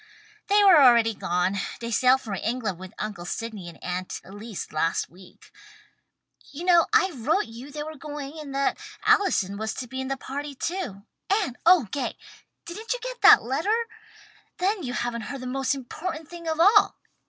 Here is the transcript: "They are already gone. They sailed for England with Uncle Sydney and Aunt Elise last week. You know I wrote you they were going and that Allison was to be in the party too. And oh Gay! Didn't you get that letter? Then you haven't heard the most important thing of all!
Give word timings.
"They 0.47 0.63
are 0.63 0.81
already 0.81 1.13
gone. 1.13 1.59
They 1.79 1.91
sailed 1.91 2.21
for 2.21 2.33
England 2.33 2.79
with 2.79 2.91
Uncle 2.97 3.23
Sydney 3.23 3.69
and 3.69 3.77
Aunt 3.83 4.19
Elise 4.23 4.71
last 4.71 5.11
week. 5.11 5.51
You 6.49 6.65
know 6.65 6.87
I 6.91 7.11
wrote 7.11 7.45
you 7.45 7.69
they 7.69 7.83
were 7.83 7.95
going 7.99 8.39
and 8.39 8.55
that 8.55 8.79
Allison 9.05 9.57
was 9.59 9.75
to 9.75 9.85
be 9.87 10.01
in 10.01 10.07
the 10.07 10.17
party 10.17 10.55
too. 10.55 11.03
And 11.29 11.55
oh 11.67 11.87
Gay! 11.91 12.17
Didn't 12.65 12.93
you 12.93 12.99
get 13.01 13.21
that 13.21 13.43
letter? 13.43 13.85
Then 14.57 14.81
you 14.81 14.93
haven't 14.93 15.21
heard 15.29 15.41
the 15.41 15.45
most 15.45 15.75
important 15.75 16.27
thing 16.27 16.47
of 16.47 16.59
all! 16.59 16.97